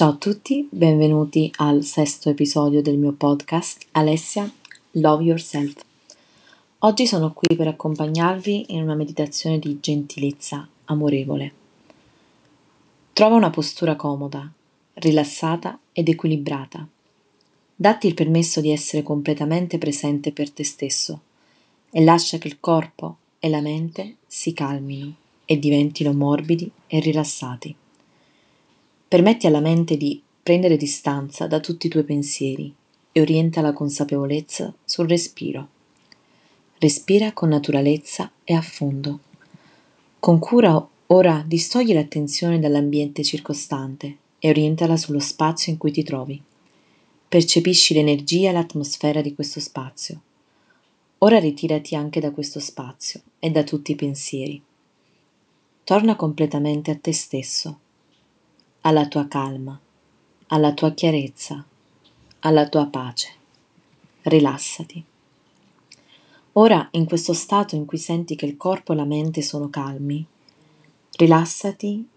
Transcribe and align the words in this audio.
Ciao 0.00 0.12
a 0.12 0.16
tutti, 0.16 0.66
benvenuti 0.70 1.52
al 1.56 1.84
sesto 1.84 2.30
episodio 2.30 2.80
del 2.80 2.96
mio 2.96 3.12
podcast 3.12 3.84
Alessia 3.90 4.50
Love 4.92 5.24
Yourself. 5.24 5.74
Oggi 6.78 7.06
sono 7.06 7.34
qui 7.34 7.54
per 7.54 7.68
accompagnarvi 7.68 8.72
in 8.72 8.80
una 8.80 8.94
meditazione 8.94 9.58
di 9.58 9.76
gentilezza 9.78 10.66
amorevole. 10.86 11.52
Trova 13.12 13.34
una 13.34 13.50
postura 13.50 13.94
comoda, 13.94 14.50
rilassata 14.94 15.78
ed 15.92 16.08
equilibrata. 16.08 16.88
Datti 17.76 18.06
il 18.06 18.14
permesso 18.14 18.62
di 18.62 18.70
essere 18.70 19.02
completamente 19.02 19.76
presente 19.76 20.32
per 20.32 20.50
te 20.50 20.64
stesso 20.64 21.20
e 21.90 22.02
lascia 22.02 22.38
che 22.38 22.48
il 22.48 22.58
corpo 22.58 23.16
e 23.38 23.50
la 23.50 23.60
mente 23.60 24.16
si 24.26 24.54
calmino 24.54 25.14
e 25.44 25.58
diventino 25.58 26.14
morbidi 26.14 26.70
e 26.86 27.00
rilassati. 27.00 27.76
Permetti 29.10 29.48
alla 29.48 29.58
mente 29.58 29.96
di 29.96 30.22
prendere 30.40 30.76
distanza 30.76 31.48
da 31.48 31.58
tutti 31.58 31.88
i 31.88 31.90
tuoi 31.90 32.04
pensieri 32.04 32.72
e 33.10 33.20
orienta 33.20 33.60
la 33.60 33.72
consapevolezza 33.72 34.72
sul 34.84 35.08
respiro. 35.08 35.66
Respira 36.78 37.32
con 37.32 37.48
naturalezza 37.48 38.30
e 38.44 38.54
a 38.54 38.62
fondo. 38.62 39.18
Con 40.20 40.38
cura 40.38 40.88
ora 41.08 41.42
distogli 41.44 41.92
l'attenzione 41.92 42.60
dall'ambiente 42.60 43.24
circostante 43.24 44.16
e 44.38 44.48
orientala 44.48 44.96
sullo 44.96 45.18
spazio 45.18 45.72
in 45.72 45.78
cui 45.78 45.90
ti 45.90 46.04
trovi. 46.04 46.40
Percepisci 47.26 47.94
l'energia 47.94 48.50
e 48.50 48.52
l'atmosfera 48.52 49.22
di 49.22 49.34
questo 49.34 49.58
spazio. 49.58 50.20
Ora 51.18 51.40
ritirati 51.40 51.96
anche 51.96 52.20
da 52.20 52.30
questo 52.30 52.60
spazio 52.60 53.22
e 53.40 53.50
da 53.50 53.64
tutti 53.64 53.90
i 53.90 53.96
pensieri. 53.96 54.62
Torna 55.82 56.14
completamente 56.14 56.92
a 56.92 56.96
te 56.96 57.12
stesso 57.12 57.80
alla 58.82 59.06
tua 59.06 59.26
calma, 59.28 59.78
alla 60.48 60.72
tua 60.72 60.92
chiarezza, 60.92 61.64
alla 62.40 62.68
tua 62.68 62.86
pace. 62.86 63.28
Rilassati. 64.22 65.04
Ora, 66.54 66.88
in 66.92 67.04
questo 67.04 67.32
stato 67.32 67.76
in 67.76 67.86
cui 67.86 67.98
senti 67.98 68.36
che 68.36 68.46
il 68.46 68.56
corpo 68.56 68.92
e 68.92 68.96
la 68.96 69.04
mente 69.04 69.42
sono 69.42 69.68
calmi, 69.68 70.24
rilassati 71.12 72.08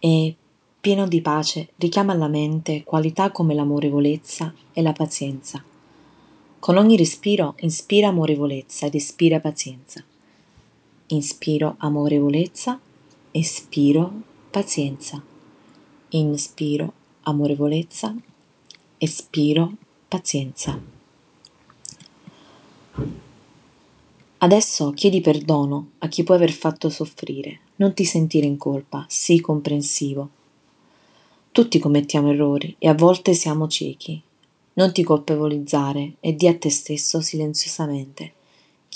e, 0.00 0.36
pieno 0.80 1.08
di 1.08 1.20
pace, 1.20 1.70
richiama 1.76 2.12
alla 2.12 2.28
mente 2.28 2.84
qualità 2.84 3.30
come 3.30 3.54
l'amorevolezza 3.54 4.52
e 4.72 4.82
la 4.82 4.92
pazienza. 4.92 5.62
Con 6.58 6.76
ogni 6.76 6.96
respiro 6.96 7.54
inspira 7.60 8.08
amorevolezza 8.08 8.86
ed 8.86 8.94
espira 8.94 9.40
pazienza. 9.40 10.04
Inspiro 11.06 11.76
amorevolezza, 11.78 12.78
espiro 13.30 14.27
pazienza. 14.50 15.22
Inspiro 16.10 16.92
amorevolezza, 17.22 18.14
espiro 18.96 19.72
pazienza. 20.08 20.80
Adesso 24.38 24.92
chiedi 24.92 25.20
perdono 25.20 25.90
a 25.98 26.08
chi 26.08 26.22
può 26.22 26.34
aver 26.34 26.52
fatto 26.52 26.88
soffrire. 26.88 27.60
Non 27.76 27.92
ti 27.92 28.04
sentire 28.04 28.46
in 28.46 28.56
colpa, 28.56 29.04
sii 29.08 29.40
comprensivo. 29.40 30.30
Tutti 31.52 31.78
commettiamo 31.78 32.30
errori 32.30 32.74
e 32.78 32.88
a 32.88 32.94
volte 32.94 33.34
siamo 33.34 33.68
ciechi. 33.68 34.20
Non 34.74 34.92
ti 34.92 35.02
colpevolizzare 35.02 36.14
e 36.20 36.34
di 36.34 36.46
a 36.46 36.56
te 36.56 36.70
stesso 36.70 37.20
silenziosamente. 37.20 38.32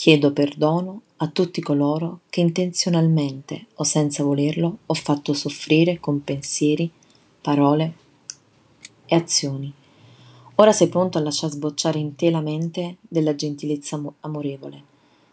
Chiedo 0.03 0.33
perdono 0.33 1.03
a 1.19 1.29
tutti 1.29 1.61
coloro 1.61 2.23
che 2.29 2.41
intenzionalmente 2.41 3.67
o 3.75 3.85
senza 3.85 4.25
volerlo 4.25 4.79
ho 4.85 4.95
fatto 4.95 5.33
soffrire 5.33 6.01
con 6.01 6.25
pensieri, 6.25 6.91
parole 7.41 7.95
e 9.07 9.15
azioni. 9.15 9.73
Ora 10.57 10.73
sei 10.73 10.89
pronto 10.89 11.19
a 11.19 11.21
lasciar 11.21 11.51
sbocciare 11.51 12.01
in 12.01 12.17
te 12.17 12.31
la 12.31 12.41
mente 12.41 12.97
della 13.01 13.37
gentilezza 13.37 14.03
amorevole. 14.19 14.83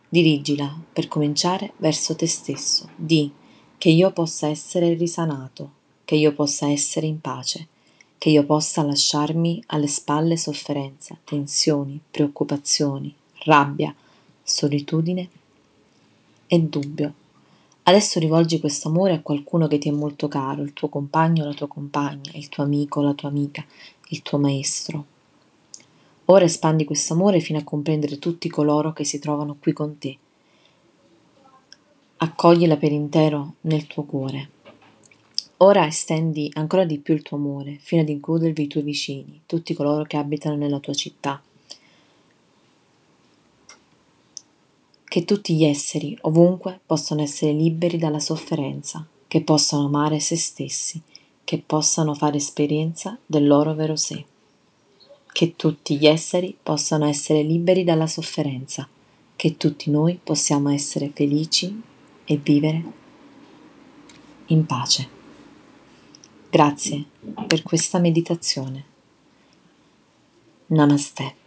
Dirigila 0.07 0.79
per 0.94 1.07
cominciare 1.07 1.73
verso 1.77 2.15
te 2.15 2.27
stesso. 2.27 2.89
Di 2.95 3.31
che 3.75 3.89
io 3.89 4.11
possa 4.11 4.49
essere 4.49 4.94
risanato, 4.94 5.71
che 6.05 6.13
io 6.13 6.31
possa 6.31 6.69
essere 6.69 7.07
in 7.07 7.19
pace, 7.19 7.69
che 8.19 8.29
io 8.29 8.45
possa 8.45 8.83
lasciarmi 8.83 9.63
alle 9.65 9.88
spalle 9.88 10.38
sofferenza, 10.38 11.17
tensioni, 11.23 11.99
preoccupazioni, 12.11 13.11
rabbia, 13.45 13.95
solitudine 14.49 15.29
e 16.47 16.59
dubbio. 16.59 17.13
Adesso 17.83 18.19
rivolgi 18.19 18.59
questo 18.59 18.89
amore 18.89 19.13
a 19.13 19.21
qualcuno 19.21 19.67
che 19.67 19.77
ti 19.77 19.89
è 19.89 19.91
molto 19.91 20.27
caro, 20.27 20.63
il 20.63 20.73
tuo 20.73 20.89
compagno 20.89 21.43
o 21.43 21.47
la 21.47 21.53
tua 21.53 21.67
compagna, 21.67 22.31
il 22.33 22.49
tuo 22.49 22.63
amico 22.63 22.99
o 22.99 23.03
la 23.03 23.13
tua 23.13 23.29
amica, 23.29 23.63
il 24.09 24.21
tuo 24.21 24.38
maestro. 24.38 25.05
Ora 26.25 26.45
espandi 26.45 26.83
questo 26.83 27.13
amore 27.13 27.39
fino 27.39 27.57
a 27.57 27.63
comprendere 27.63 28.19
tutti 28.19 28.49
coloro 28.49 28.93
che 28.93 29.03
si 29.03 29.17
trovano 29.19 29.55
qui 29.59 29.73
con 29.73 29.97
te. 29.97 30.17
Accoglila 32.17 32.77
per 32.77 32.91
intero 32.91 33.53
nel 33.61 33.88
tuo 33.88 34.03
cuore. 34.03 34.49
Ora 35.57 35.85
estendi 35.85 36.49
ancora 36.53 36.85
di 36.85 36.99
più 36.99 37.13
il 37.13 37.21
tuo 37.21 37.38
amore 37.38 37.77
fino 37.79 38.01
ad 38.01 38.09
includervi 38.09 38.63
i 38.63 38.67
tuoi 38.67 38.83
vicini, 38.83 39.41
tutti 39.45 39.73
coloro 39.73 40.03
che 40.03 40.17
abitano 40.17 40.55
nella 40.55 40.79
tua 40.79 40.93
città, 40.93 41.41
che 45.09 45.25
tutti 45.25 45.55
gli 45.55 45.65
esseri 45.65 46.15
ovunque 46.21 46.79
possano 46.85 47.23
essere 47.23 47.51
liberi 47.51 47.97
dalla 47.97 48.19
sofferenza, 48.19 49.05
che 49.27 49.41
possano 49.41 49.87
amare 49.87 50.19
se 50.19 50.37
stessi, 50.37 51.01
che 51.43 51.61
possano 51.65 52.13
fare 52.13 52.37
esperienza 52.37 53.17
del 53.25 53.47
loro 53.47 53.73
vero 53.73 53.95
sé, 53.95 54.23
che 55.31 55.55
tutti 55.55 55.97
gli 55.97 56.05
esseri 56.05 56.55
possano 56.61 57.05
essere 57.05 57.41
liberi 57.41 57.83
dalla 57.83 58.05
sofferenza, 58.05 58.87
che 59.35 59.57
tutti 59.57 59.89
noi 59.89 60.19
possiamo 60.23 60.69
essere 60.69 61.09
felici 61.11 61.81
e 62.23 62.37
vivere 62.37 62.83
in 64.47 64.65
pace. 64.67 65.09
Grazie 66.51 67.05
per 67.47 67.63
questa 67.63 67.97
meditazione. 67.97 68.85
Namaste. 70.67 71.38